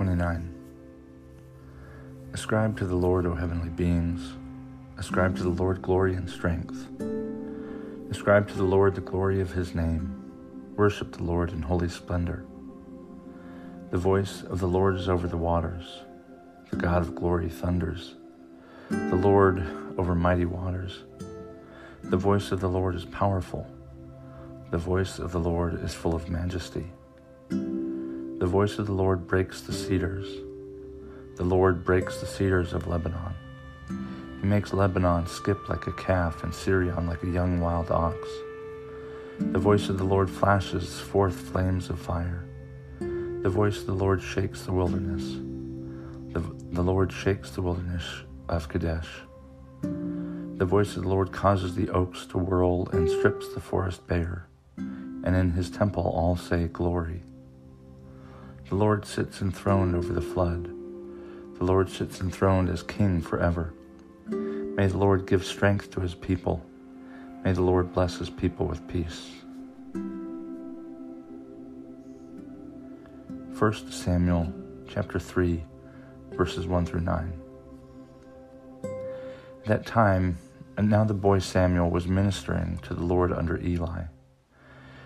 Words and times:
29 0.00 0.54
Ascribe 2.32 2.74
to 2.78 2.86
the 2.86 2.96
Lord, 2.96 3.26
O 3.26 3.34
heavenly 3.34 3.68
beings. 3.68 4.32
Ascribe 4.96 5.36
to 5.36 5.42
the 5.42 5.50
Lord 5.50 5.82
glory 5.82 6.14
and 6.14 6.26
strength. 6.26 6.88
Ascribe 8.10 8.48
to 8.48 8.56
the 8.56 8.64
Lord 8.64 8.94
the 8.94 9.02
glory 9.02 9.42
of 9.42 9.52
his 9.52 9.74
name. 9.74 10.32
Worship 10.74 11.12
the 11.12 11.22
Lord 11.22 11.52
in 11.52 11.60
holy 11.60 11.90
splendor. 11.90 12.46
The 13.90 13.98
voice 13.98 14.42
of 14.44 14.58
the 14.58 14.66
Lord 14.66 14.96
is 14.96 15.06
over 15.06 15.28
the 15.28 15.36
waters. 15.36 15.84
The 16.70 16.76
God 16.76 17.02
of 17.02 17.14
glory 17.14 17.50
thunders. 17.50 18.14
The 18.88 19.16
Lord 19.16 19.62
over 19.98 20.14
mighty 20.14 20.46
waters. 20.46 21.04
The 22.04 22.16
voice 22.16 22.52
of 22.52 22.60
the 22.60 22.70
Lord 22.70 22.94
is 22.94 23.04
powerful. 23.04 23.66
The 24.70 24.78
voice 24.78 25.18
of 25.18 25.32
the 25.32 25.40
Lord 25.40 25.84
is 25.84 25.92
full 25.92 26.14
of 26.14 26.30
majesty. 26.30 26.90
The 28.40 28.46
voice 28.46 28.78
of 28.78 28.86
the 28.86 28.94
Lord 28.94 29.26
breaks 29.26 29.60
the 29.60 29.74
cedars. 29.74 30.26
The 31.36 31.44
Lord 31.44 31.84
breaks 31.84 32.20
the 32.20 32.26
cedars 32.26 32.72
of 32.72 32.86
Lebanon. 32.86 33.34
He 34.40 34.46
makes 34.46 34.72
Lebanon 34.72 35.26
skip 35.26 35.68
like 35.68 35.86
a 35.86 35.92
calf 35.92 36.42
and 36.42 36.54
Sirion 36.54 37.06
like 37.06 37.22
a 37.22 37.28
young 37.28 37.60
wild 37.60 37.90
ox. 37.90 38.16
The 39.38 39.58
voice 39.58 39.90
of 39.90 39.98
the 39.98 40.04
Lord 40.04 40.30
flashes 40.30 40.98
forth 40.98 41.34
flames 41.34 41.90
of 41.90 42.00
fire. 42.00 42.46
The 42.98 43.50
voice 43.50 43.80
of 43.80 43.86
the 43.86 43.92
Lord 43.92 44.22
shakes 44.22 44.62
the 44.62 44.72
wilderness. 44.72 45.34
The, 46.32 46.40
the 46.72 46.82
Lord 46.82 47.12
shakes 47.12 47.50
the 47.50 47.60
wilderness 47.60 48.22
of 48.48 48.70
Kadesh. 48.70 49.20
The 49.82 50.64
voice 50.64 50.96
of 50.96 51.02
the 51.02 51.10
Lord 51.10 51.30
causes 51.30 51.74
the 51.74 51.90
oaks 51.90 52.24
to 52.28 52.38
whirl 52.38 52.88
and 52.88 53.06
strips 53.06 53.52
the 53.52 53.60
forest 53.60 54.06
bare. 54.06 54.46
And 54.78 55.36
in 55.36 55.50
his 55.50 55.70
temple 55.70 56.04
all 56.04 56.36
say, 56.36 56.66
Glory. 56.68 57.22
The 58.70 58.76
Lord 58.76 59.04
sits 59.04 59.42
enthroned 59.42 59.96
over 59.96 60.12
the 60.12 60.20
flood. 60.20 60.66
The 61.58 61.64
Lord 61.64 61.90
sits 61.90 62.20
enthroned 62.20 62.68
as 62.68 62.84
king 62.84 63.20
forever. 63.20 63.74
May 64.28 64.86
the 64.86 64.96
Lord 64.96 65.26
give 65.26 65.44
strength 65.44 65.90
to 65.90 66.00
his 66.00 66.14
people. 66.14 66.64
May 67.42 67.50
the 67.50 67.62
Lord 67.62 67.92
bless 67.92 68.18
his 68.18 68.30
people 68.30 68.66
with 68.66 68.86
peace. 68.86 69.28
1 73.58 73.90
Samuel 73.90 74.54
chapter 74.88 75.18
3 75.18 75.64
verses 76.30 76.68
1 76.68 76.86
through 76.86 77.00
9. 77.00 77.32
At 78.84 79.64
that 79.64 79.84
time, 79.84 80.38
and 80.76 80.88
now 80.88 81.02
the 81.02 81.12
boy 81.12 81.40
Samuel 81.40 81.90
was 81.90 82.06
ministering 82.06 82.78
to 82.84 82.94
the 82.94 83.02
Lord 83.02 83.32
under 83.32 83.60
Eli. 83.60 84.04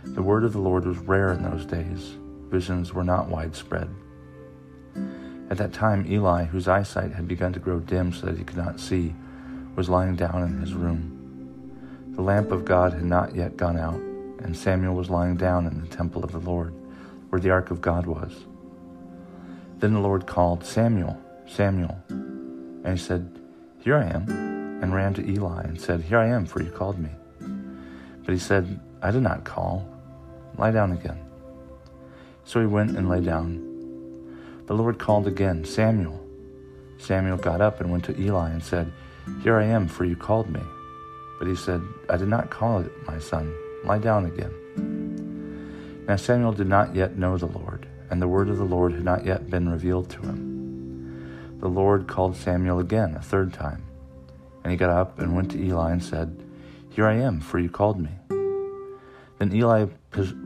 The 0.05 0.23
word 0.23 0.45
of 0.45 0.53
the 0.53 0.61
Lord 0.61 0.85
was 0.85 0.99
rare 0.99 1.33
in 1.33 1.43
those 1.43 1.65
days 1.65 2.19
visions 2.51 2.93
were 2.93 3.05
not 3.05 3.29
widespread. 3.29 3.89
At 5.51 5.59
that 5.59 5.73
time, 5.73 6.07
Eli, 6.11 6.45
whose 6.45 6.69
eyesight 6.69 7.13
had 7.13 7.29
begun 7.29 7.53
to 7.53 7.61
grow 7.61 7.79
dim 7.79 8.13
so 8.13 8.27
that 8.27 8.39
he 8.39 8.45
could 8.45 8.57
not 8.57 8.81
see, 8.81 9.15
was 9.77 9.89
lying 9.89 10.17
down 10.17 10.43
in 10.43 10.61
his 10.61 10.75
room. 10.75 12.13
The 12.15 12.23
lamp 12.23 12.51
of 12.51 12.65
God 12.65 12.93
had 12.93 13.05
not 13.05 13.35
yet 13.35 13.57
gone 13.57 13.79
out, 13.79 14.01
and 14.41 14.57
Samuel 14.57 14.95
was 14.95 15.11
lying 15.11 15.37
down 15.37 15.67
in 15.67 15.81
the 15.81 15.87
temple 15.89 16.25
of 16.25 16.33
the 16.33 16.39
Lord, 16.39 16.73
where 17.29 17.41
the 17.41 17.51
ark 17.51 17.71
of 17.71 17.81
God 17.81 18.07
was. 18.07 18.47
Then 19.79 19.93
the 19.93 20.01
Lord 20.01 20.27
called, 20.27 20.65
Samuel, 20.65 21.21
Samuel. 21.47 21.99
And 22.09 22.89
he 22.89 22.97
said, 22.97 23.39
Here 23.81 23.97
I 23.97 24.05
am, 24.05 24.29
and 24.83 24.95
ran 24.95 25.15
to 25.15 25.29
Eli 25.29 25.63
and 25.63 25.81
said, 25.81 26.03
Here 26.03 26.19
I 26.19 26.29
am, 26.29 26.47
for 26.47 26.63
you 26.63 26.71
called 26.71 26.99
me. 26.99 27.11
But 28.25 28.33
he 28.33 28.39
said, 28.39 28.81
I 29.03 29.11
did 29.11 29.23
not 29.23 29.45
call. 29.45 29.87
Lie 30.57 30.71
down 30.71 30.93
again. 30.93 31.24
So 32.45 32.61
he 32.61 32.67
went 32.67 32.97
and 32.97 33.09
lay 33.09 33.21
down. 33.21 33.61
The 34.67 34.75
Lord 34.75 34.99
called 34.99 35.27
again, 35.27 35.65
Samuel. 35.65 36.21
Samuel 36.99 37.37
got 37.37 37.61
up 37.61 37.81
and 37.81 37.91
went 37.91 38.05
to 38.05 38.19
Eli 38.19 38.51
and 38.51 38.63
said, 38.63 38.93
Here 39.43 39.59
I 39.59 39.65
am, 39.65 39.89
for 39.89 40.05
you 40.05 40.17
called 40.17 40.49
me. 40.49 40.63
But 41.39 41.49
he 41.49 41.57
said, 41.57 41.83
I 42.09 42.17
did 42.17 42.29
not 42.29 42.51
call 42.51 42.81
it, 42.81 42.93
my 43.07 43.19
son. 43.19 43.55
Lie 43.85 43.99
down 43.99 44.27
again. 44.27 46.05
Now 46.07 46.17
Samuel 46.17 46.53
did 46.53 46.69
not 46.69 46.95
yet 46.95 47.17
know 47.17 47.37
the 47.37 47.47
Lord, 47.47 47.87
and 48.11 48.21
the 48.21 48.29
word 48.29 48.49
of 48.49 48.59
the 48.59 48.65
Lord 48.65 48.93
had 48.93 49.05
not 49.05 49.25
yet 49.25 49.51
been 49.51 49.69
revealed 49.69 50.11
to 50.11 50.21
him. 50.21 51.59
The 51.61 51.69
Lord 51.69 52.07
called 52.07 52.37
Samuel 52.37 52.79
again 52.79 53.15
a 53.15 53.23
third 53.23 53.53
time. 53.53 53.83
And 54.63 54.71
he 54.71 54.77
got 54.77 54.91
up 54.91 55.19
and 55.19 55.35
went 55.35 55.51
to 55.53 55.63
Eli 55.63 55.93
and 55.93 56.03
said, 56.03 56.43
Here 56.91 57.07
I 57.07 57.15
am, 57.15 57.41
for 57.41 57.59
you 57.59 57.69
called 57.69 58.01
me. 58.01 58.11
Then 59.39 59.55
Eli 59.55 59.87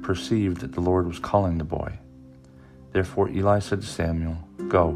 perceived 0.03 0.61
that 0.61 0.73
the 0.73 0.81
Lord 0.81 1.07
was 1.07 1.19
calling 1.19 1.59
the 1.59 1.65
boy. 1.65 1.99
Therefore 2.93 3.29
Eli 3.29 3.59
said 3.59 3.83
to 3.83 3.87
Samuel, 3.87 4.39
Go, 4.69 4.91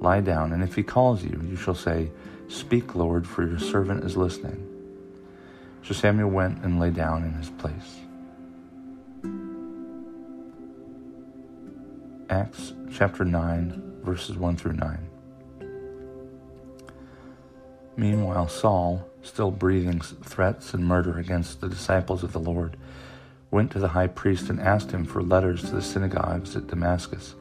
lie 0.00 0.20
down, 0.20 0.52
and 0.52 0.62
if 0.62 0.74
he 0.74 0.82
calls 0.82 1.22
you, 1.22 1.40
you 1.48 1.56
shall 1.56 1.74
say, 1.74 2.10
Speak, 2.48 2.94
Lord, 2.94 3.26
for 3.26 3.46
your 3.46 3.58
servant 3.58 4.04
is 4.04 4.16
listening. 4.16 4.64
So 5.82 5.94
Samuel 5.94 6.30
went 6.30 6.64
and 6.64 6.78
lay 6.80 6.90
down 6.90 7.24
in 7.24 7.32
his 7.34 7.50
place. 7.50 8.00
Acts 12.30 12.72
chapter 12.92 13.24
9, 13.24 14.00
verses 14.02 14.36
1 14.36 14.56
through 14.56 14.74
9. 14.74 15.08
Meanwhile, 17.96 18.48
Saul, 18.48 19.08
still 19.22 19.50
breathing 19.50 20.00
threats 20.00 20.74
and 20.74 20.84
murder 20.84 21.18
against 21.18 21.60
the 21.60 21.68
disciples 21.68 22.22
of 22.22 22.32
the 22.32 22.40
Lord, 22.40 22.76
went 23.50 23.70
to 23.72 23.78
the 23.78 23.88
high 23.88 24.06
priest 24.06 24.50
and 24.50 24.60
asked 24.60 24.90
him 24.90 25.04
for 25.04 25.22
letters 25.22 25.62
to 25.62 25.70
the 25.70 25.82
synagogues 25.82 26.56
at 26.56 26.66
Damascus, 26.66 27.34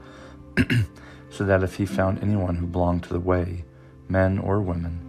so 1.30 1.46
that 1.46 1.64
if 1.64 1.76
he 1.76 1.86
found 1.86 2.22
anyone 2.22 2.56
who 2.56 2.68
belonged 2.68 3.04
to 3.04 3.14
the 3.14 3.20
way, 3.20 3.66
men 4.08 4.38
or 4.38 4.62
women, 4.62 5.00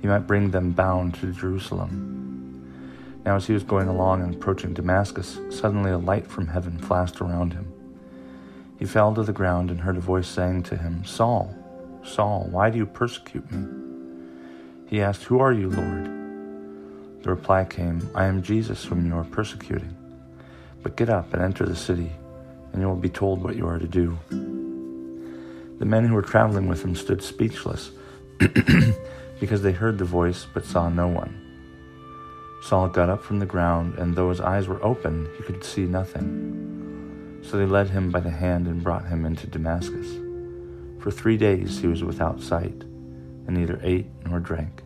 he 0.00 0.08
might 0.08 0.26
bring 0.26 0.50
them 0.50 0.72
bound 0.72 1.14
to 1.14 1.32
Jerusalem. 1.32 2.20
Now, 3.24 3.36
as 3.36 3.46
he 3.46 3.54
was 3.54 3.62
going 3.62 3.88
along 3.88 4.22
and 4.22 4.34
approaching 4.34 4.74
Damascus, 4.74 5.38
suddenly 5.50 5.90
a 5.90 5.98
light 5.98 6.26
from 6.26 6.48
heaven 6.48 6.78
flashed 6.78 7.20
around 7.20 7.54
him. 7.54 7.72
He 8.78 8.84
fell 8.84 9.14
to 9.14 9.22
the 9.22 9.32
ground 9.32 9.70
and 9.70 9.80
heard 9.80 9.96
a 9.96 10.00
voice 10.00 10.28
saying 10.28 10.64
to 10.64 10.76
him, 10.76 11.04
Saul, 11.04 11.54
Saul, 12.02 12.46
why 12.50 12.68
do 12.68 12.76
you 12.76 12.84
persecute 12.84 13.50
me? 13.50 13.66
He 14.86 15.00
asked, 15.00 15.24
Who 15.24 15.40
are 15.40 15.52
you, 15.52 15.70
Lord? 15.70 16.04
The 17.22 17.30
reply 17.30 17.64
came, 17.64 18.10
I 18.14 18.26
am 18.26 18.42
Jesus 18.42 18.84
whom 18.84 19.06
you 19.06 19.16
are 19.16 19.24
persecuting. 19.24 19.96
But 20.84 20.96
get 20.96 21.08
up 21.08 21.34
and 21.34 21.42
enter 21.42 21.66
the 21.66 21.74
city, 21.74 22.12
and 22.72 22.80
you 22.80 22.86
will 22.86 22.94
be 22.94 23.08
told 23.08 23.42
what 23.42 23.56
you 23.56 23.66
are 23.66 23.80
to 23.80 23.88
do. 23.88 24.16
The 25.78 25.86
men 25.86 26.06
who 26.06 26.14
were 26.14 26.22
traveling 26.22 26.68
with 26.68 26.84
him 26.84 26.94
stood 26.94 27.22
speechless 27.22 27.90
because 29.40 29.62
they 29.62 29.72
heard 29.72 29.98
the 29.98 30.04
voice 30.04 30.46
but 30.54 30.64
saw 30.64 30.88
no 30.88 31.08
one. 31.08 31.40
Saul 32.62 32.88
got 32.88 33.08
up 33.08 33.24
from 33.24 33.40
the 33.40 33.46
ground, 33.46 33.98
and 33.98 34.14
though 34.14 34.28
his 34.28 34.40
eyes 34.40 34.68
were 34.68 34.82
open, 34.84 35.28
he 35.36 35.42
could 35.42 35.64
see 35.64 35.82
nothing. 35.82 37.40
So 37.42 37.56
they 37.56 37.66
led 37.66 37.90
him 37.90 38.10
by 38.10 38.20
the 38.20 38.30
hand 38.30 38.66
and 38.66 38.84
brought 38.84 39.08
him 39.08 39.26
into 39.26 39.46
Damascus. 39.46 40.18
For 41.00 41.10
three 41.10 41.36
days 41.36 41.80
he 41.80 41.86
was 41.86 42.04
without 42.04 42.40
sight, 42.40 42.84
and 43.46 43.56
neither 43.56 43.80
ate 43.82 44.06
nor 44.26 44.38
drank. 44.38 44.83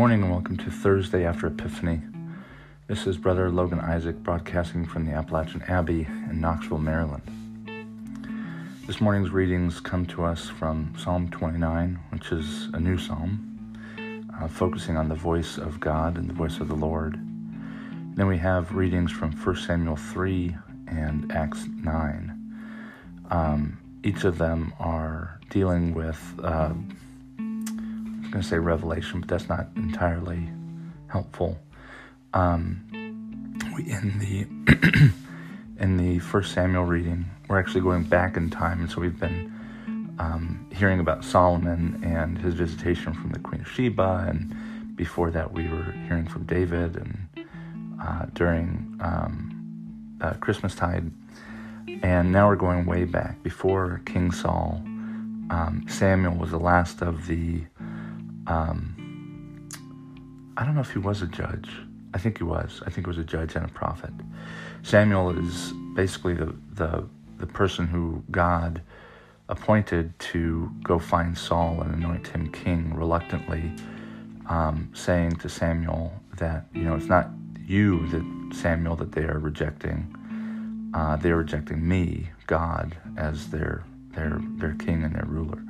Morning 0.00 0.22
and 0.22 0.30
welcome 0.30 0.56
to 0.56 0.70
Thursday 0.70 1.26
after 1.26 1.46
Epiphany. 1.46 2.00
This 2.86 3.06
is 3.06 3.18
Brother 3.18 3.50
Logan 3.50 3.80
Isaac 3.80 4.16
broadcasting 4.22 4.86
from 4.86 5.04
the 5.04 5.12
Appalachian 5.12 5.60
Abbey 5.64 6.06
in 6.30 6.40
Knoxville, 6.40 6.78
Maryland. 6.78 7.20
This 8.86 8.98
morning's 8.98 9.28
readings 9.28 9.78
come 9.78 10.06
to 10.06 10.24
us 10.24 10.48
from 10.48 10.94
Psalm 10.96 11.28
29, 11.28 12.00
which 12.12 12.32
is 12.32 12.70
a 12.72 12.80
new 12.80 12.96
psalm, 12.96 13.76
uh, 14.40 14.48
focusing 14.48 14.96
on 14.96 15.10
the 15.10 15.14
voice 15.14 15.58
of 15.58 15.78
God 15.80 16.16
and 16.16 16.30
the 16.30 16.34
voice 16.34 16.60
of 16.60 16.68
the 16.68 16.74
Lord. 16.74 17.20
Then 18.14 18.26
we 18.26 18.38
have 18.38 18.74
readings 18.74 19.12
from 19.12 19.32
1 19.32 19.56
Samuel 19.56 19.96
3 19.96 20.56
and 20.88 21.30
Acts 21.30 21.66
9. 21.84 22.54
Um, 23.30 23.78
each 24.02 24.24
of 24.24 24.38
them 24.38 24.72
are 24.78 25.38
dealing 25.50 25.92
with, 25.92 26.18
uh, 26.42 26.72
Going 28.30 28.42
to 28.42 28.48
say 28.48 28.58
revelation, 28.58 29.20
but 29.20 29.28
that's 29.28 29.48
not 29.48 29.66
entirely 29.74 30.48
helpful. 31.08 31.58
Um, 32.32 33.58
we, 33.74 33.90
in 33.90 34.18
the 34.20 35.10
in 35.80 35.96
the 35.96 36.20
First 36.20 36.52
Samuel 36.52 36.84
reading, 36.84 37.24
we're 37.48 37.58
actually 37.58 37.80
going 37.80 38.04
back 38.04 38.36
in 38.36 38.48
time, 38.48 38.80
and 38.80 38.90
so 38.90 39.00
we've 39.00 39.18
been 39.18 39.52
um, 40.20 40.64
hearing 40.72 41.00
about 41.00 41.24
Solomon 41.24 42.00
and 42.04 42.38
his 42.38 42.54
visitation 42.54 43.14
from 43.14 43.30
the 43.32 43.40
Queen 43.40 43.62
of 43.62 43.68
Sheba, 43.68 44.26
and 44.28 44.96
before 44.96 45.32
that, 45.32 45.52
we 45.52 45.66
were 45.66 45.92
hearing 46.06 46.28
from 46.28 46.44
David, 46.44 46.96
and 46.96 47.28
uh, 48.00 48.26
during 48.34 48.96
um, 49.00 50.16
uh, 50.20 50.34
Christmastide, 50.34 51.10
and 52.04 52.30
now 52.30 52.46
we're 52.46 52.54
going 52.54 52.86
way 52.86 53.04
back 53.04 53.42
before 53.42 54.02
King 54.06 54.30
Saul. 54.30 54.80
Um, 55.50 55.84
Samuel 55.88 56.36
was 56.36 56.52
the 56.52 56.60
last 56.60 57.02
of 57.02 57.26
the. 57.26 57.62
Um, 58.50 59.68
I 60.56 60.64
don't 60.64 60.74
know 60.74 60.80
if 60.80 60.90
he 60.90 60.98
was 60.98 61.22
a 61.22 61.26
judge. 61.26 61.70
I 62.12 62.18
think 62.18 62.38
he 62.38 62.44
was. 62.44 62.82
I 62.84 62.90
think 62.90 63.06
he 63.06 63.08
was 63.08 63.18
a 63.18 63.24
judge 63.24 63.54
and 63.54 63.64
a 63.64 63.68
prophet. 63.68 64.10
Samuel 64.82 65.30
is 65.38 65.72
basically 65.94 66.34
the 66.34 66.52
the, 66.72 67.06
the 67.38 67.46
person 67.46 67.86
who 67.86 68.24
God 68.32 68.82
appointed 69.48 70.18
to 70.18 70.70
go 70.82 70.98
find 70.98 71.38
Saul 71.38 71.80
and 71.80 71.94
anoint 71.94 72.26
him 72.26 72.50
king 72.50 72.92
reluctantly, 72.94 73.70
um, 74.48 74.90
saying 74.94 75.36
to 75.36 75.48
Samuel 75.48 76.12
that 76.38 76.66
you 76.74 76.82
know 76.82 76.96
it's 76.96 77.06
not 77.06 77.30
you 77.64 78.04
that 78.08 78.56
Samuel 78.56 78.96
that 78.96 79.12
they 79.12 79.22
are 79.22 79.38
rejecting. 79.38 80.12
Uh, 80.92 81.14
they're 81.14 81.36
rejecting 81.36 81.86
me, 81.86 82.30
God, 82.48 82.96
as 83.16 83.48
their 83.50 83.84
their 84.16 84.40
their 84.56 84.74
king 84.74 85.04
and 85.04 85.14
their 85.14 85.26
ruler. 85.26 85.62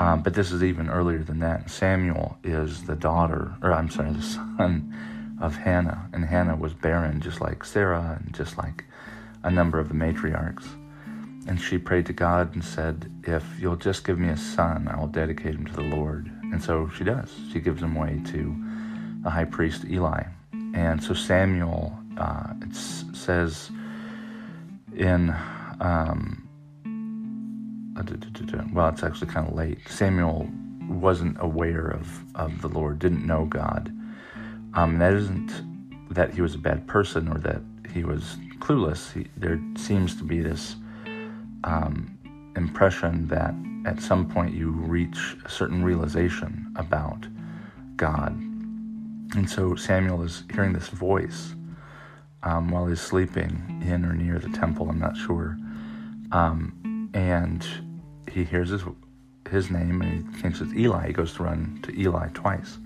Um, 0.00 0.22
but 0.22 0.32
this 0.32 0.50
is 0.50 0.64
even 0.64 0.88
earlier 0.88 1.22
than 1.22 1.40
that. 1.40 1.70
Samuel 1.70 2.38
is 2.42 2.84
the 2.84 2.96
daughter, 2.96 3.54
or 3.62 3.70
I'm 3.72 3.90
sorry, 3.90 4.12
the 4.12 4.22
son 4.22 5.38
of 5.40 5.56
Hannah, 5.56 6.08
and 6.14 6.24
Hannah 6.24 6.56
was 6.56 6.72
barren, 6.72 7.20
just 7.20 7.42
like 7.42 7.62
Sarah, 7.64 8.18
and 8.18 8.34
just 8.34 8.56
like 8.56 8.86
a 9.44 9.50
number 9.50 9.78
of 9.78 9.88
the 9.88 9.94
matriarchs. 9.94 10.66
And 11.46 11.60
she 11.60 11.76
prayed 11.76 12.06
to 12.06 12.14
God 12.14 12.54
and 12.54 12.64
said, 12.64 13.12
If 13.24 13.44
you'll 13.60 13.76
just 13.76 14.04
give 14.04 14.18
me 14.18 14.30
a 14.30 14.38
son, 14.38 14.88
I 14.88 14.98
will 14.98 15.06
dedicate 15.06 15.54
him 15.54 15.66
to 15.66 15.72
the 15.74 15.82
Lord. 15.82 16.30
And 16.44 16.62
so 16.62 16.88
she 16.96 17.04
does. 17.04 17.30
She 17.52 17.60
gives 17.60 17.82
him 17.82 17.94
away 17.94 18.22
to 18.32 18.56
the 19.22 19.30
high 19.30 19.44
priest 19.44 19.84
Eli. 19.84 20.22
And 20.74 21.02
so 21.02 21.12
Samuel, 21.12 21.98
uh, 22.16 22.54
it 22.62 22.74
says 22.74 23.70
in, 24.96 25.34
um, 25.80 26.48
well, 28.72 28.88
it's 28.88 29.02
actually 29.02 29.30
kind 29.30 29.48
of 29.48 29.54
late. 29.54 29.78
Samuel 29.88 30.48
wasn't 30.88 31.36
aware 31.40 31.88
of, 31.88 32.24
of 32.34 32.62
the 32.62 32.68
Lord, 32.68 32.98
didn't 32.98 33.26
know 33.26 33.44
God. 33.46 33.92
Um, 34.74 34.98
that 34.98 35.12
isn't 35.14 35.52
that 36.10 36.32
he 36.34 36.42
was 36.42 36.54
a 36.54 36.58
bad 36.58 36.86
person 36.86 37.28
or 37.28 37.38
that 37.38 37.62
he 37.92 38.04
was 38.04 38.36
clueless. 38.58 39.12
He, 39.12 39.26
there 39.36 39.60
seems 39.76 40.16
to 40.16 40.24
be 40.24 40.40
this 40.40 40.76
um, 41.64 42.18
impression 42.56 43.26
that 43.28 43.54
at 43.86 44.00
some 44.00 44.28
point 44.28 44.54
you 44.54 44.70
reach 44.70 45.36
a 45.44 45.48
certain 45.48 45.82
realization 45.82 46.72
about 46.76 47.26
God. 47.96 48.32
And 49.36 49.48
so 49.48 49.74
Samuel 49.74 50.22
is 50.22 50.44
hearing 50.52 50.72
this 50.72 50.88
voice 50.88 51.54
um, 52.42 52.70
while 52.70 52.86
he's 52.86 53.00
sleeping 53.00 53.82
in 53.86 54.04
or 54.04 54.12
near 54.12 54.38
the 54.38 54.48
temple, 54.48 54.88
I'm 54.88 54.98
not 54.98 55.16
sure. 55.16 55.56
Um, 56.32 57.10
and 57.14 57.66
he 58.30 58.44
hears 58.44 58.70
his, 58.70 58.82
his 59.50 59.70
name 59.70 60.02
and 60.02 60.34
he 60.34 60.40
thinks 60.40 60.60
it's 60.60 60.72
Eli. 60.72 61.08
He 61.08 61.12
goes 61.12 61.34
to 61.34 61.42
run 61.42 61.80
to 61.82 61.98
Eli 61.98 62.28
twice. 62.34 62.78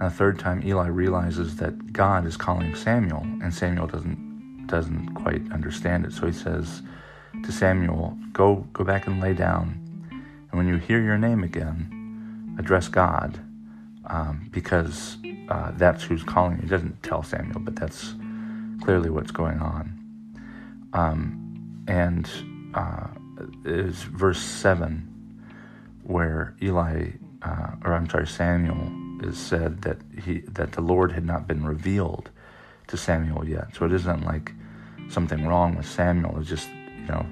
And 0.00 0.10
the 0.10 0.14
third 0.14 0.38
time, 0.38 0.62
Eli 0.64 0.86
realizes 0.86 1.56
that 1.56 1.92
God 1.92 2.24
is 2.24 2.36
calling 2.36 2.74
Samuel, 2.74 3.22
and 3.42 3.52
Samuel 3.52 3.86
doesn't 3.86 4.66
doesn't 4.68 5.14
quite 5.14 5.50
understand 5.50 6.04
it. 6.04 6.12
So 6.12 6.26
he 6.26 6.32
says 6.32 6.82
to 7.44 7.50
Samuel, 7.50 8.16
"Go 8.32 8.66
go 8.72 8.84
back 8.84 9.08
and 9.08 9.20
lay 9.20 9.32
down, 9.32 9.74
and 10.10 10.52
when 10.52 10.68
you 10.68 10.76
hear 10.76 11.02
your 11.02 11.18
name 11.18 11.42
again, 11.42 12.54
address 12.58 12.86
God, 12.86 13.40
um, 14.06 14.48
because 14.52 15.16
uh, 15.48 15.72
that's 15.74 16.04
who's 16.04 16.22
calling 16.22 16.56
you." 16.56 16.62
He 16.62 16.68
doesn't 16.68 17.02
tell 17.02 17.24
Samuel, 17.24 17.58
but 17.60 17.74
that's 17.74 18.14
clearly 18.82 19.10
what's 19.10 19.32
going 19.32 19.58
on. 19.58 19.98
Um, 20.92 21.84
and 21.88 22.30
uh, 22.74 23.08
is 23.68 24.02
verse 24.02 24.40
seven 24.40 25.14
where 26.02 26.54
Eli, 26.62 27.10
uh, 27.42 27.70
or 27.84 27.92
I'm 27.92 28.08
sorry, 28.08 28.26
Samuel 28.26 28.90
is 29.22 29.36
said 29.36 29.82
that 29.82 29.98
he 30.24 30.40
that 30.52 30.72
the 30.72 30.80
Lord 30.80 31.12
had 31.12 31.24
not 31.24 31.46
been 31.46 31.64
revealed 31.64 32.30
to 32.88 32.96
Samuel 32.96 33.46
yet. 33.46 33.76
So 33.76 33.84
it 33.84 33.92
isn't 33.92 34.24
like 34.24 34.52
something 35.10 35.46
wrong 35.46 35.76
with 35.76 35.86
Samuel. 35.86 36.38
It's 36.40 36.48
just 36.48 36.68
you 36.68 37.06
know 37.08 37.26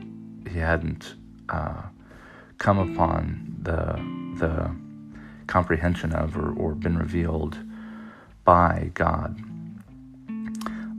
he 0.51 0.59
hadn't 0.59 1.15
uh, 1.49 1.83
come 2.59 2.79
upon 2.79 3.57
the 3.63 4.01
the 4.39 4.71
comprehension 5.47 6.13
of 6.13 6.37
or, 6.37 6.53
or 6.53 6.75
been 6.75 6.99
revealed 6.99 7.59
by 8.45 8.91
God. 8.95 9.39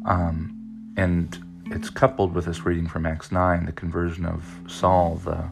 Um, 0.05 0.93
and 0.95 1.46
it's 1.71 1.89
coupled 1.89 2.33
with 2.33 2.45
this 2.45 2.65
reading 2.65 2.87
from 2.87 3.05
Acts 3.05 3.31
9, 3.31 3.65
the 3.65 3.71
conversion 3.71 4.25
of 4.25 4.43
Saul, 4.67 5.15
the, 5.15 5.49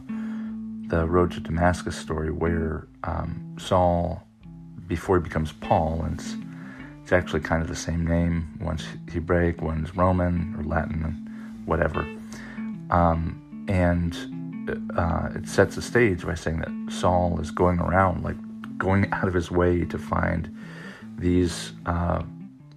the 0.88 1.06
road 1.06 1.32
to 1.32 1.40
Damascus 1.40 1.96
story, 1.96 2.30
where 2.30 2.88
um, 3.04 3.56
Saul 3.58 4.26
before 4.86 5.18
he 5.18 5.22
becomes 5.22 5.52
Paul, 5.52 6.02
and 6.04 6.18
it's, 6.18 6.34
it's 7.02 7.12
actually 7.12 7.40
kind 7.40 7.62
of 7.62 7.68
the 7.68 7.76
same 7.76 8.06
name. 8.06 8.58
One's 8.60 8.86
Hebraic, 9.12 9.60
one's 9.62 9.94
Roman 9.96 10.54
or 10.58 10.64
Latin, 10.64 11.62
whatever. 11.64 12.02
Um, 12.90 13.66
and 13.68 14.16
uh, 14.96 15.30
it 15.34 15.48
sets 15.48 15.74
the 15.74 15.82
stage 15.82 16.24
by 16.24 16.34
saying 16.34 16.60
that 16.60 16.92
Saul 16.92 17.40
is 17.40 17.50
going 17.50 17.78
around, 17.78 18.24
like 18.24 18.36
going 18.78 19.10
out 19.12 19.28
of 19.28 19.34
his 19.34 19.50
way 19.50 19.84
to 19.84 19.98
find 19.98 20.54
these 21.18 21.72
uh, 21.86 22.22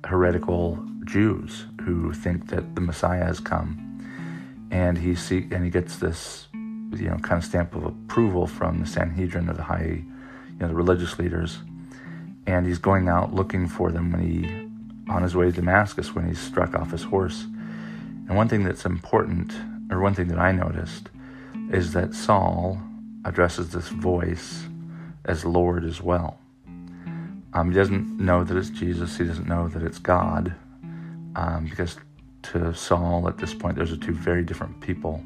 heretical 0.05 0.83
Jews 1.09 1.65
who 1.81 2.13
think 2.13 2.49
that 2.49 2.75
the 2.75 2.81
Messiah 2.81 3.25
has 3.25 3.39
come, 3.39 3.85
and 4.71 4.97
he 4.97 5.15
see 5.15 5.47
and 5.51 5.63
he 5.63 5.69
gets 5.69 5.97
this, 5.97 6.47
you 6.53 7.09
know, 7.09 7.17
kind 7.17 7.41
of 7.41 7.45
stamp 7.45 7.75
of 7.75 7.83
approval 7.83 8.45
from 8.47 8.79
the 8.79 8.85
Sanhedrin 8.85 9.49
of 9.49 9.57
the 9.57 9.63
high, 9.63 10.03
you 10.03 10.57
know, 10.59 10.67
the 10.67 10.75
religious 10.75 11.17
leaders, 11.17 11.59
and 12.45 12.65
he's 12.65 12.77
going 12.77 13.09
out 13.09 13.33
looking 13.33 13.67
for 13.67 13.91
them 13.91 14.11
when 14.11 14.21
he, 14.21 15.11
on 15.11 15.23
his 15.23 15.35
way 15.35 15.45
to 15.45 15.51
Damascus, 15.51 16.13
when 16.13 16.27
he's 16.27 16.39
struck 16.39 16.75
off 16.75 16.91
his 16.91 17.03
horse. 17.03 17.45
And 18.27 18.35
one 18.35 18.47
thing 18.47 18.63
that's 18.63 18.85
important, 18.85 19.53
or 19.91 19.99
one 19.99 20.13
thing 20.13 20.27
that 20.27 20.39
I 20.39 20.51
noticed, 20.51 21.09
is 21.71 21.93
that 21.93 22.13
Saul 22.13 22.79
addresses 23.25 23.71
this 23.71 23.89
voice 23.89 24.65
as 25.25 25.45
Lord 25.45 25.83
as 25.83 26.01
well. 26.01 26.39
Um, 27.53 27.71
he 27.71 27.75
doesn't 27.75 28.19
know 28.19 28.43
that 28.43 28.55
it's 28.55 28.69
Jesus. 28.69 29.17
He 29.17 29.25
doesn't 29.25 29.47
know 29.47 29.67
that 29.69 29.81
it's 29.81 29.97
God, 29.97 30.55
um, 31.35 31.65
because 31.65 31.97
to 32.41 32.73
Saul 32.73 33.27
at 33.27 33.37
this 33.37 33.53
point, 33.53 33.77
those 33.77 33.91
are 33.91 33.97
two 33.97 34.13
very 34.13 34.43
different 34.43 34.79
people. 34.81 35.23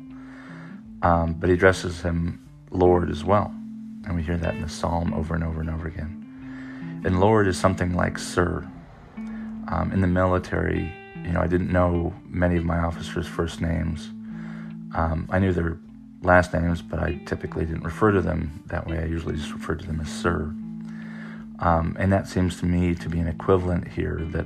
Um, 1.02 1.34
but 1.34 1.50
he 1.50 1.56
addresses 1.56 2.02
him 2.02 2.50
Lord 2.72 3.10
as 3.10 3.24
well, 3.24 3.54
and 4.06 4.16
we 4.16 4.24
hear 4.24 4.38
that 4.38 4.56
in 4.56 4.62
the 4.62 4.70
psalm 4.70 5.14
over 5.14 5.36
and 5.36 5.44
over 5.44 5.62
and 5.62 5.70
over 5.70 5.88
again. 5.88 7.02
And 7.06 7.20
Lord 7.20 7.48
is 7.48 7.58
something 7.58 7.94
like 7.94 8.18
Sir. 8.18 8.68
Um, 9.68 9.92
in 9.94 10.02
the 10.02 10.08
military, 10.08 10.94
you 11.24 11.32
know, 11.32 11.42
I 11.42 11.48
didn't 11.48 11.72
know 11.72 12.14
many 12.26 12.58
of 12.58 12.64
my 12.64 12.80
officers' 12.80 13.28
first 13.28 13.62
names. 13.62 14.10
Um, 14.96 15.28
I 15.30 15.40
knew 15.40 15.52
their 15.54 15.78
last 16.22 16.54
names, 16.54 16.82
but 16.82 17.00
I 17.00 17.16
typically 17.26 17.66
didn't 17.66 17.84
refer 17.84 18.12
to 18.12 18.22
them 18.22 18.64
that 18.68 18.88
way. 18.88 19.00
I 19.00 19.06
usually 19.06 19.36
just 19.36 19.52
referred 19.52 19.80
to 19.80 19.88
them 19.88 20.00
as 20.00 20.10
Sir. 20.10 20.54
Um, 21.60 21.96
and 22.00 22.12
that 22.12 22.28
seems 22.28 22.60
to 22.60 22.66
me 22.66 22.96
to 22.96 23.10
be 23.10 23.20
an 23.20 23.28
equivalent 23.28 23.88
here 23.88 24.20
that 24.32 24.46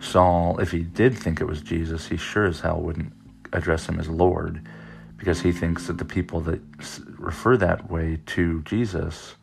Saul, 0.00 0.58
if 0.58 0.70
he 0.70 0.80
did 0.80 1.16
think 1.16 1.40
it 1.40 1.44
was 1.44 1.60
Jesus, 1.60 2.08
he 2.08 2.16
sure 2.16 2.46
as 2.46 2.60
hell 2.60 2.80
wouldn't 2.80 3.12
address 3.52 3.86
him 3.86 4.00
as 4.00 4.08
Lord 4.08 4.66
because 5.16 5.42
he 5.42 5.52
thinks 5.52 5.86
that 5.86 5.98
the 5.98 6.04
people 6.04 6.40
that 6.40 6.60
refer 7.18 7.56
that 7.58 7.90
way 7.90 8.18
to 8.24 8.62
Jesus 8.62 9.34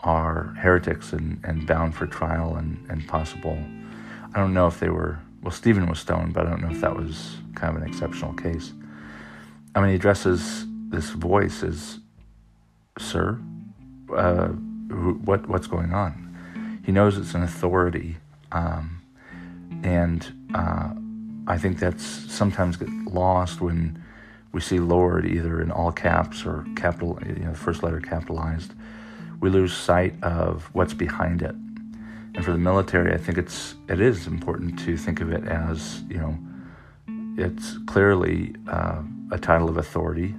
are 0.00 0.54
heretics 0.60 1.12
and, 1.12 1.40
and 1.42 1.66
bound 1.66 1.94
for 1.94 2.06
trial 2.06 2.54
and, 2.56 2.86
and 2.88 3.06
possible. 3.08 3.58
I 4.32 4.38
don't 4.38 4.54
know 4.54 4.68
if 4.68 4.78
they 4.78 4.90
were, 4.90 5.18
well, 5.42 5.50
Stephen 5.50 5.88
was 5.88 5.98
stoned, 5.98 6.34
but 6.34 6.46
I 6.46 6.50
don't 6.50 6.62
know 6.62 6.70
if 6.70 6.80
that 6.80 6.94
was 6.94 7.36
kind 7.56 7.76
of 7.76 7.82
an 7.82 7.88
exceptional 7.88 8.32
case. 8.34 8.72
I 9.74 9.80
mean, 9.80 9.90
he 9.90 9.96
addresses 9.96 10.66
this 10.88 11.10
voice 11.10 11.64
as, 11.64 11.98
Sir, 12.98 13.40
uh, 14.14 14.48
what, 14.48 15.48
what's 15.48 15.66
going 15.66 15.92
on? 15.92 16.80
He 16.86 16.92
knows 16.92 17.18
it's 17.18 17.34
an 17.34 17.42
authority. 17.42 18.18
Um, 18.52 18.97
and 19.82 20.32
uh, 20.54 20.90
I 21.46 21.58
think 21.58 21.78
that's 21.78 22.04
sometimes 22.04 22.76
get 22.76 22.88
lost 23.06 23.60
when 23.60 24.02
we 24.52 24.60
see 24.60 24.80
Lord 24.80 25.26
either 25.26 25.60
in 25.60 25.70
all 25.70 25.92
caps 25.92 26.44
or 26.44 26.66
capital, 26.76 27.18
you 27.26 27.44
know, 27.44 27.54
first 27.54 27.82
letter 27.82 28.00
capitalized. 28.00 28.72
We 29.40 29.50
lose 29.50 29.76
sight 29.76 30.14
of 30.22 30.68
what's 30.72 30.94
behind 30.94 31.42
it. 31.42 31.54
And 32.34 32.44
for 32.44 32.52
the 32.52 32.58
military, 32.58 33.12
I 33.12 33.18
think 33.18 33.38
it's 33.38 33.74
it 33.88 34.00
is 34.00 34.26
important 34.26 34.78
to 34.80 34.96
think 34.96 35.20
of 35.20 35.32
it 35.32 35.44
as 35.44 36.02
you 36.08 36.18
know, 36.18 36.38
it's 37.36 37.78
clearly 37.86 38.54
uh, 38.68 39.02
a 39.30 39.38
title 39.38 39.68
of 39.68 39.76
authority. 39.76 40.34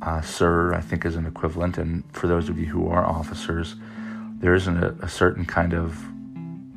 Uh, 0.00 0.20
sir, 0.20 0.74
I 0.74 0.80
think, 0.80 1.04
is 1.04 1.16
an 1.16 1.26
equivalent. 1.26 1.78
And 1.78 2.04
for 2.12 2.28
those 2.28 2.48
of 2.48 2.58
you 2.58 2.66
who 2.66 2.88
are 2.88 3.04
officers, 3.04 3.74
there 4.40 4.54
isn't 4.54 4.82
a, 4.82 4.94
a 5.02 5.08
certain 5.08 5.44
kind 5.44 5.74
of 5.74 6.00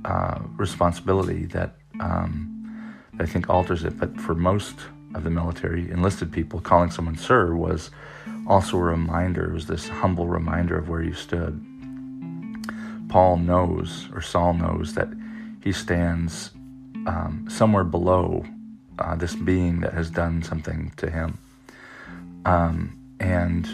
uh, 0.04 0.40
responsibility 0.58 1.46
that, 1.48 1.76
um, 2.00 2.96
that 3.14 3.24
I 3.24 3.32
think 3.32 3.50
alters 3.50 3.84
it. 3.84 3.98
But 3.98 4.20
for 4.20 4.36
most 4.36 4.76
of 5.14 5.24
the 5.24 5.30
military 5.30 5.90
enlisted 5.92 6.32
people, 6.32 6.60
calling 6.62 6.92
someone 6.92 7.18
sir 7.18 7.54
was 7.54 7.92
also 8.48 8.78
a 8.78 8.82
reminder, 8.82 9.50
it 9.50 9.54
was 9.54 9.68
this 9.68 9.88
humble 9.88 10.28
reminder 10.28 10.78
of 10.78 10.90
where 10.90 11.02
you 11.02 11.14
stood. 11.14 11.64
Paul 13.10 13.38
knows, 13.38 14.08
or 14.14 14.22
Saul 14.22 14.54
knows, 14.54 14.94
that 14.96 15.10
he 15.62 15.72
stands 15.72 16.52
um, 17.06 17.46
somewhere 17.50 17.84
below 17.84 18.46
uh, 19.00 19.16
this 19.16 19.36
being 19.36 19.82
that 19.82 19.94
has 19.94 20.10
done 20.10 20.44
something 20.44 20.92
to 20.98 21.10
him. 21.10 21.38
Um, 22.46 22.98
and 23.20 23.68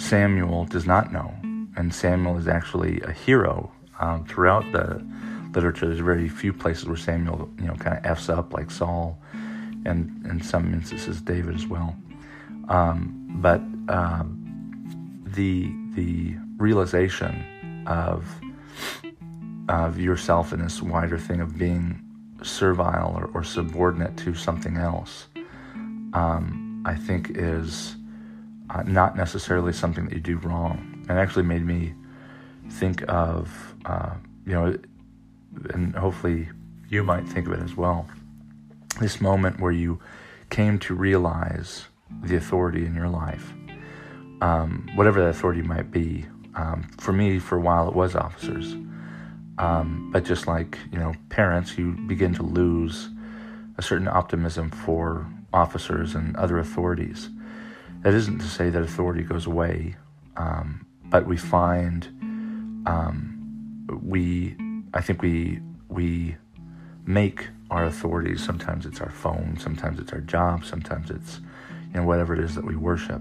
Samuel 0.00 0.66
does 0.66 0.86
not 0.86 1.12
know. 1.12 1.34
And 1.76 1.94
Samuel 1.94 2.36
is 2.36 2.48
actually 2.48 3.00
a 3.00 3.12
hero 3.12 3.72
um, 3.98 4.24
throughout 4.26 4.70
the 4.72 5.04
literature. 5.54 5.86
There's 5.86 6.00
very 6.00 6.28
few 6.28 6.52
places 6.52 6.86
where 6.86 6.96
Samuel, 6.96 7.50
you 7.58 7.66
know, 7.66 7.74
kind 7.74 7.96
of 7.96 8.04
f's 8.04 8.28
up 8.28 8.52
like 8.52 8.70
Saul, 8.70 9.18
and 9.84 10.24
in 10.26 10.40
some 10.42 10.72
instances 10.72 11.20
David 11.20 11.54
as 11.54 11.66
well. 11.66 11.96
Um, 12.68 13.26
but 13.40 13.60
uh, 13.88 14.24
the 15.24 15.72
the 15.94 16.36
realization 16.58 17.84
of 17.86 18.26
of 19.68 19.98
yourself 19.98 20.52
in 20.52 20.60
this 20.60 20.82
wider 20.82 21.18
thing 21.18 21.40
of 21.40 21.58
being 21.58 22.00
servile 22.42 23.14
or, 23.16 23.30
or 23.34 23.44
subordinate 23.44 24.16
to 24.16 24.34
something 24.34 24.76
else, 24.76 25.28
um, 26.12 26.82
I 26.84 26.94
think 26.94 27.30
is 27.34 27.96
uh, 28.70 28.82
not 28.82 29.16
necessarily 29.16 29.72
something 29.72 30.04
that 30.06 30.14
you 30.14 30.20
do 30.20 30.38
wrong. 30.38 31.04
It 31.08 31.12
actually 31.12 31.44
made 31.44 31.64
me 31.64 31.94
think 32.70 33.04
of, 33.08 33.74
uh, 33.84 34.14
you 34.46 34.52
know, 34.52 34.76
and 35.72 35.94
hopefully 35.94 36.48
you 36.88 37.02
might 37.02 37.26
think 37.28 37.46
of 37.46 37.52
it 37.54 37.60
as 37.60 37.76
well. 37.76 38.06
This 39.00 39.20
moment 39.20 39.60
where 39.60 39.72
you 39.72 40.00
came 40.50 40.78
to 40.80 40.94
realize 40.94 41.86
the 42.22 42.36
authority 42.36 42.84
in 42.84 42.94
your 42.94 43.08
life, 43.08 43.52
um, 44.42 44.90
whatever 44.94 45.20
that 45.22 45.28
authority 45.28 45.62
might 45.62 45.90
be. 45.90 46.26
Um, 46.54 46.90
for 46.98 47.12
me, 47.12 47.38
for 47.38 47.56
a 47.56 47.60
while, 47.60 47.88
it 47.88 47.94
was 47.94 48.14
officers. 48.14 48.74
Um, 49.58 50.10
but 50.12 50.24
just 50.24 50.46
like 50.46 50.78
you 50.90 50.98
know, 50.98 51.14
parents, 51.30 51.78
you 51.78 51.92
begin 52.06 52.34
to 52.34 52.42
lose 52.42 53.08
a 53.78 53.82
certain 53.82 54.08
optimism 54.08 54.70
for 54.70 55.26
officers 55.52 56.14
and 56.14 56.36
other 56.36 56.58
authorities. 56.58 57.30
That 58.02 58.14
isn't 58.14 58.38
to 58.38 58.46
say 58.46 58.70
that 58.70 58.82
authority 58.82 59.22
goes 59.22 59.46
away, 59.46 59.96
um, 60.36 60.86
but 61.04 61.26
we 61.26 61.36
find 61.36 62.06
um, 62.86 63.86
we 64.02 64.56
I 64.94 65.00
think 65.00 65.22
we 65.22 65.60
we 65.88 66.36
make 67.06 67.48
our 67.70 67.84
authorities. 67.84 68.42
Sometimes 68.42 68.86
it's 68.86 69.00
our 69.00 69.10
phone, 69.10 69.56
sometimes 69.58 69.98
it's 69.98 70.12
our 70.12 70.20
job, 70.20 70.64
sometimes 70.64 71.10
it's 71.10 71.40
you 71.92 72.00
know 72.00 72.04
whatever 72.04 72.34
it 72.34 72.40
is 72.40 72.54
that 72.54 72.64
we 72.64 72.76
worship. 72.76 73.20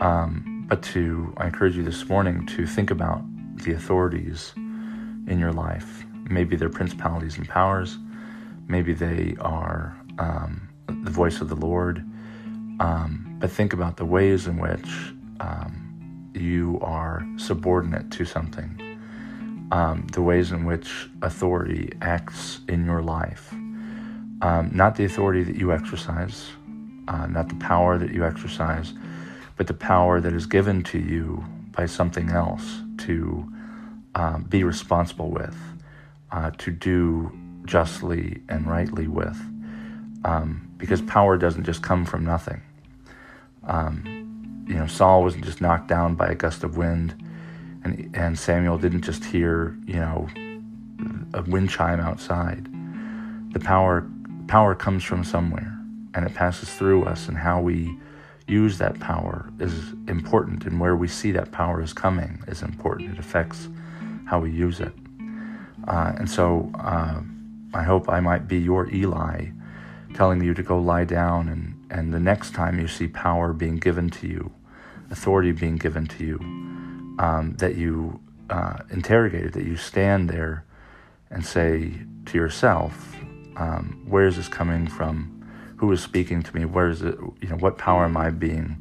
Um, 0.00 0.66
but 0.68 0.82
to 0.84 1.32
I 1.36 1.46
encourage 1.46 1.76
you 1.76 1.82
this 1.82 2.08
morning 2.08 2.46
to 2.46 2.66
think 2.66 2.90
about 2.90 3.22
the 3.64 3.72
authorities 3.72 4.52
in 4.56 5.38
your 5.38 5.52
life. 5.52 6.04
Maybe 6.30 6.56
they're 6.56 6.68
principalities 6.68 7.38
and 7.38 7.48
powers. 7.48 7.98
Maybe 8.68 8.92
they 8.92 9.34
are 9.40 9.96
um, 10.18 10.68
the 10.86 11.10
voice 11.10 11.40
of 11.40 11.48
the 11.48 11.56
Lord. 11.56 12.04
Um, 12.80 13.36
but 13.40 13.50
think 13.50 13.72
about 13.72 13.96
the 13.96 14.04
ways 14.04 14.46
in 14.46 14.58
which 14.58 14.88
um, 15.40 16.30
you 16.34 16.78
are 16.82 17.26
subordinate 17.36 18.10
to 18.12 18.24
something, 18.24 18.80
um, 19.70 20.06
the 20.12 20.22
ways 20.22 20.52
in 20.52 20.64
which 20.64 21.08
authority 21.22 21.92
acts 22.00 22.60
in 22.68 22.84
your 22.84 23.02
life. 23.02 23.52
Um, 24.40 24.70
not 24.72 24.96
the 24.96 25.04
authority 25.04 25.42
that 25.42 25.56
you 25.56 25.72
exercise, 25.72 26.50
uh, 27.08 27.26
not 27.26 27.48
the 27.48 27.56
power 27.56 27.98
that 27.98 28.12
you 28.12 28.24
exercise, 28.24 28.94
but 29.56 29.66
the 29.66 29.74
power 29.74 30.20
that 30.20 30.32
is 30.32 30.46
given 30.46 30.82
to 30.84 30.98
you 30.98 31.44
by 31.72 31.86
something 31.86 32.30
else 32.30 32.80
to 32.98 33.50
um, 34.14 34.44
be 34.44 34.64
responsible 34.64 35.30
with, 35.30 35.56
uh, 36.30 36.50
to 36.58 36.70
do 36.70 37.36
justly 37.64 38.42
and 38.48 38.66
rightly 38.66 39.08
with. 39.08 39.36
Um, 40.24 40.70
because 40.78 41.02
power 41.02 41.36
doesn't 41.36 41.64
just 41.64 41.82
come 41.82 42.04
from 42.04 42.24
nothing. 42.24 42.62
Um, 43.64 44.64
you 44.68 44.74
know, 44.74 44.86
Saul 44.86 45.22
wasn't 45.22 45.44
just 45.44 45.60
knocked 45.60 45.88
down 45.88 46.14
by 46.14 46.28
a 46.28 46.34
gust 46.34 46.62
of 46.62 46.76
wind, 46.76 47.20
and, 47.84 48.10
and 48.14 48.38
Samuel 48.38 48.78
didn't 48.78 49.02
just 49.02 49.24
hear, 49.24 49.76
you 49.86 49.94
know, 49.94 50.28
a 51.34 51.42
wind 51.42 51.70
chime 51.70 52.00
outside. 52.00 52.66
The 53.52 53.60
power, 53.60 54.06
power 54.46 54.74
comes 54.74 55.04
from 55.04 55.24
somewhere, 55.24 55.78
and 56.14 56.26
it 56.26 56.34
passes 56.34 56.72
through 56.72 57.04
us, 57.04 57.28
and 57.28 57.36
how 57.36 57.60
we 57.60 57.96
use 58.46 58.78
that 58.78 58.98
power 58.98 59.50
is 59.60 59.92
important, 60.08 60.64
and 60.64 60.80
where 60.80 60.96
we 60.96 61.08
see 61.08 61.30
that 61.32 61.52
power 61.52 61.82
is 61.82 61.92
coming 61.92 62.42
is 62.48 62.62
important. 62.62 63.12
It 63.12 63.18
affects 63.18 63.68
how 64.24 64.40
we 64.40 64.50
use 64.50 64.80
it. 64.80 64.92
Uh, 65.86 66.12
and 66.18 66.28
so 66.28 66.70
uh, 66.80 67.20
I 67.74 67.82
hope 67.82 68.08
I 68.08 68.20
might 68.20 68.48
be 68.48 68.58
your 68.58 68.90
Eli, 68.92 69.46
telling 70.14 70.42
you 70.42 70.54
to 70.54 70.62
go 70.62 70.78
lie 70.78 71.04
down, 71.04 71.48
and, 71.48 71.74
and 71.90 72.12
the 72.12 72.20
next 72.20 72.54
time 72.54 72.80
you 72.80 72.88
see 72.88 73.08
power 73.08 73.52
being 73.52 73.76
given 73.76 74.10
to 74.10 74.26
you, 74.26 74.50
authority 75.10 75.52
being 75.52 75.76
given 75.76 76.06
to 76.06 76.24
you, 76.24 76.38
um, 77.18 77.54
that 77.58 77.76
you 77.76 78.20
uh, 78.50 78.78
interrogate 78.90 79.46
it, 79.46 79.52
that 79.54 79.64
you 79.64 79.76
stand 79.76 80.30
there 80.30 80.64
and 81.30 81.44
say 81.44 81.92
to 82.26 82.38
yourself, 82.38 83.14
um, 83.56 84.04
where 84.08 84.26
is 84.26 84.36
this 84.36 84.48
coming 84.48 84.86
from? 84.86 85.34
Who 85.76 85.90
is 85.92 86.02
speaking 86.02 86.42
to 86.42 86.56
me? 86.56 86.64
Where 86.64 86.88
is 86.88 87.02
it? 87.02 87.16
You 87.40 87.48
know, 87.48 87.56
what 87.56 87.78
power 87.78 88.04
am 88.04 88.16
I 88.16 88.30
being 88.30 88.76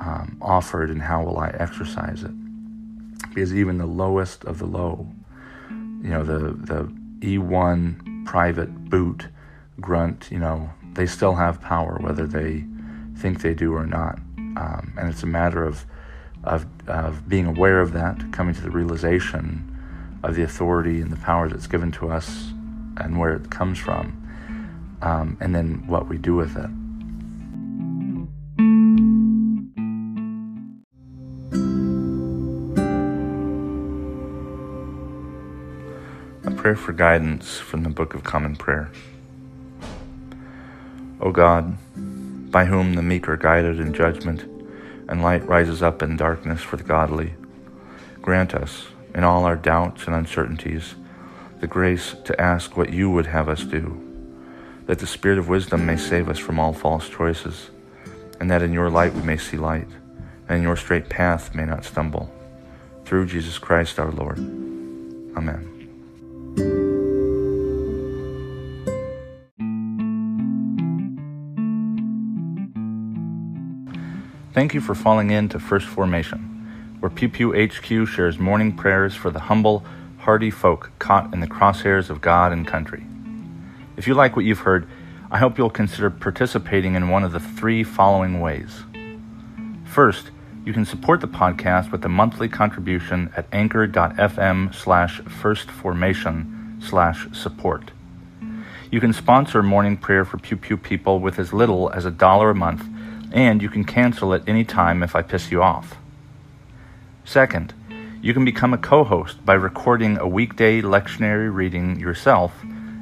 um, 0.00 0.36
offered, 0.40 0.90
and 0.90 1.00
how 1.00 1.22
will 1.22 1.38
I 1.38 1.48
exercise 1.50 2.22
it? 2.22 2.32
because 3.34 3.54
even 3.54 3.78
the 3.78 3.86
lowest 3.86 4.44
of 4.44 4.58
the 4.58 4.66
low, 4.66 5.06
you 5.70 6.10
know, 6.10 6.22
the, 6.22 6.52
the 6.52 6.92
E1 7.20 8.26
private 8.26 8.90
boot 8.90 9.28
grunt, 9.80 10.28
you 10.30 10.38
know, 10.38 10.70
they 10.92 11.06
still 11.06 11.34
have 11.34 11.60
power 11.60 11.98
whether 12.00 12.26
they 12.26 12.64
think 13.16 13.40
they 13.40 13.54
do 13.54 13.74
or 13.74 13.86
not. 13.86 14.18
Um, 14.36 14.92
and 14.98 15.08
it's 15.08 15.22
a 15.22 15.26
matter 15.26 15.64
of, 15.64 15.86
of, 16.44 16.66
of 16.88 17.28
being 17.28 17.46
aware 17.46 17.80
of 17.80 17.92
that, 17.92 18.32
coming 18.32 18.54
to 18.54 18.60
the 18.60 18.70
realization 18.70 19.68
of 20.22 20.34
the 20.34 20.42
authority 20.42 21.00
and 21.00 21.10
the 21.10 21.16
power 21.16 21.48
that's 21.48 21.66
given 21.66 21.90
to 21.92 22.10
us 22.10 22.52
and 22.98 23.18
where 23.18 23.34
it 23.34 23.50
comes 23.50 23.78
from, 23.78 24.16
um, 25.02 25.36
and 25.40 25.54
then 25.54 25.86
what 25.86 26.08
we 26.08 26.18
do 26.18 26.34
with 26.34 26.56
it. 26.56 26.70
A 36.44 36.50
prayer 36.50 36.76
for 36.76 36.92
guidance 36.92 37.58
from 37.58 37.82
the 37.82 37.90
Book 37.90 38.14
of 38.14 38.24
Common 38.24 38.56
Prayer. 38.56 38.90
O 41.20 41.30
God, 41.30 41.76
by 42.50 42.64
whom 42.64 42.94
the 42.94 43.02
meek 43.02 43.28
are 43.28 43.36
guided 43.36 43.78
in 43.78 43.94
judgment, 43.94 44.51
and 45.08 45.22
light 45.22 45.46
rises 45.46 45.82
up 45.82 46.02
in 46.02 46.16
darkness 46.16 46.60
for 46.62 46.76
the 46.76 46.82
godly, 46.82 47.34
grant 48.20 48.54
us, 48.54 48.86
in 49.14 49.24
all 49.24 49.44
our 49.44 49.56
doubts 49.56 50.06
and 50.06 50.14
uncertainties, 50.14 50.94
the 51.60 51.66
grace 51.66 52.14
to 52.24 52.40
ask 52.40 52.76
what 52.76 52.92
you 52.92 53.10
would 53.10 53.26
have 53.26 53.48
us 53.48 53.64
do, 53.64 54.00
that 54.86 54.98
the 54.98 55.06
Spirit 55.06 55.38
of 55.38 55.48
wisdom 55.48 55.86
may 55.86 55.96
save 55.96 56.28
us 56.28 56.38
from 56.38 56.58
all 56.58 56.72
false 56.72 57.08
choices, 57.08 57.70
and 58.40 58.50
that 58.50 58.62
in 58.62 58.72
your 58.72 58.90
light 58.90 59.14
we 59.14 59.22
may 59.22 59.36
see 59.36 59.56
light, 59.56 59.88
and 60.48 60.58
in 60.58 60.62
your 60.62 60.76
straight 60.76 61.08
path 61.08 61.54
may 61.54 61.64
not 61.64 61.84
stumble. 61.84 62.32
Through 63.04 63.26
Jesus 63.26 63.58
Christ 63.58 63.98
our 63.98 64.10
Lord. 64.10 64.38
Amen. 65.36 66.91
Thank 74.52 74.74
you 74.74 74.82
for 74.82 74.94
falling 74.94 75.30
in 75.30 75.48
to 75.48 75.58
First 75.58 75.86
Formation, 75.86 76.96
where 77.00 77.08
Pew 77.08 77.30
Pew 77.30 77.54
HQ 77.54 78.06
shares 78.06 78.38
morning 78.38 78.76
prayers 78.76 79.14
for 79.14 79.30
the 79.30 79.38
humble, 79.38 79.82
hardy 80.18 80.50
folk 80.50 80.90
caught 80.98 81.32
in 81.32 81.40
the 81.40 81.46
crosshairs 81.46 82.10
of 82.10 82.20
God 82.20 82.52
and 82.52 82.66
country. 82.66 83.02
If 83.96 84.06
you 84.06 84.12
like 84.12 84.36
what 84.36 84.44
you've 84.44 84.58
heard, 84.58 84.86
I 85.30 85.38
hope 85.38 85.56
you'll 85.56 85.70
consider 85.70 86.10
participating 86.10 86.96
in 86.96 87.08
one 87.08 87.24
of 87.24 87.32
the 87.32 87.40
three 87.40 87.82
following 87.82 88.40
ways. 88.40 88.82
First, 89.86 90.30
you 90.66 90.74
can 90.74 90.84
support 90.84 91.22
the 91.22 91.28
podcast 91.28 91.90
with 91.90 92.04
a 92.04 92.10
monthly 92.10 92.50
contribution 92.50 93.32
at 93.34 93.46
anchor.fm 93.52 94.74
slash 94.74 95.22
firstformation 95.22 96.82
slash 96.82 97.26
support. 97.32 97.90
You 98.90 99.00
can 99.00 99.14
sponsor 99.14 99.62
morning 99.62 99.96
prayer 99.96 100.26
for 100.26 100.36
Pew 100.36 100.58
Pew 100.58 100.76
people 100.76 101.20
with 101.20 101.38
as 101.38 101.54
little 101.54 101.90
as 101.92 102.04
a 102.04 102.10
dollar 102.10 102.50
a 102.50 102.54
month, 102.54 102.86
and 103.32 103.62
you 103.62 103.68
can 103.68 103.84
cancel 103.84 104.34
at 104.34 104.48
any 104.48 104.64
time 104.64 105.02
if 105.02 105.16
I 105.16 105.22
piss 105.22 105.50
you 105.50 105.62
off. 105.62 105.96
Second, 107.24 107.72
you 108.20 108.34
can 108.34 108.44
become 108.44 108.72
a 108.72 108.78
co 108.78 109.04
host 109.04 109.44
by 109.44 109.54
recording 109.54 110.18
a 110.18 110.28
weekday 110.28 110.80
lectionary 110.80 111.52
reading 111.52 111.98
yourself 111.98 112.52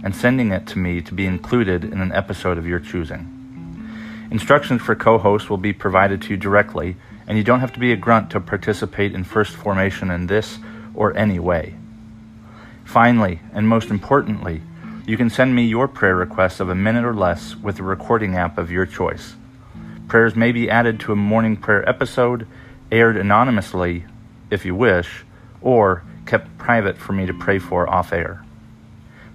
and 0.02 0.14
sending 0.14 0.50
it 0.50 0.66
to 0.68 0.78
me 0.78 1.02
to 1.02 1.12
be 1.12 1.26
included 1.26 1.84
in 1.84 2.00
an 2.00 2.12
episode 2.12 2.56
of 2.56 2.66
your 2.66 2.80
choosing. 2.80 3.36
Instructions 4.30 4.80
for 4.80 4.94
co 4.94 5.18
host 5.18 5.50
will 5.50 5.58
be 5.58 5.72
provided 5.72 6.22
to 6.22 6.30
you 6.30 6.36
directly, 6.36 6.96
and 7.26 7.36
you 7.36 7.44
don't 7.44 7.60
have 7.60 7.72
to 7.72 7.80
be 7.80 7.92
a 7.92 7.96
grunt 7.96 8.30
to 8.30 8.40
participate 8.40 9.14
in 9.14 9.24
First 9.24 9.56
Formation 9.56 10.10
in 10.10 10.26
this 10.26 10.58
or 10.94 11.16
any 11.16 11.38
way. 11.38 11.74
Finally, 12.84 13.40
and 13.52 13.68
most 13.68 13.90
importantly, 13.90 14.62
you 15.06 15.16
can 15.16 15.30
send 15.30 15.54
me 15.54 15.64
your 15.64 15.88
prayer 15.88 16.14
requests 16.14 16.60
of 16.60 16.68
a 16.68 16.74
minute 16.74 17.04
or 17.04 17.14
less 17.14 17.56
with 17.56 17.76
the 17.76 17.82
recording 17.82 18.36
app 18.36 18.58
of 18.58 18.70
your 18.70 18.86
choice. 18.86 19.34
Prayers 20.10 20.34
may 20.34 20.50
be 20.50 20.68
added 20.68 20.98
to 21.00 21.12
a 21.12 21.16
morning 21.16 21.56
prayer 21.56 21.88
episode, 21.88 22.44
aired 22.90 23.16
anonymously 23.16 24.06
if 24.50 24.64
you 24.64 24.74
wish, 24.74 25.24
or 25.62 26.02
kept 26.26 26.58
private 26.58 26.98
for 26.98 27.12
me 27.12 27.26
to 27.26 27.32
pray 27.32 27.60
for 27.60 27.88
off 27.88 28.12
air. 28.12 28.44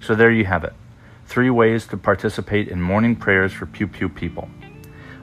So 0.02 0.14
there 0.14 0.30
you 0.30 0.44
have 0.44 0.64
it 0.64 0.74
three 1.24 1.48
ways 1.48 1.86
to 1.86 1.96
participate 1.96 2.68
in 2.68 2.82
morning 2.82 3.16
prayers 3.16 3.54
for 3.54 3.64
Pew 3.64 3.86
Pew 3.86 4.10
people. 4.10 4.50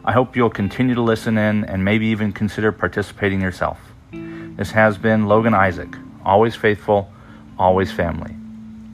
I 0.03 0.11
hope 0.11 0.35
you'll 0.35 0.49
continue 0.49 0.95
to 0.95 1.03
listen 1.03 1.37
in 1.37 1.65
and 1.65 1.85
maybe 1.85 2.07
even 2.07 2.33
consider 2.33 2.71
participating 2.71 3.39
yourself. 3.39 3.77
This 4.11 4.71
has 4.71 4.97
been 4.97 5.27
Logan 5.27 5.53
Isaac, 5.53 5.95
always 6.25 6.55
faithful, 6.55 7.13
always 7.59 7.91
family. 7.91 8.35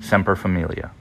Semper 0.02 0.36
Familia. 0.36 0.92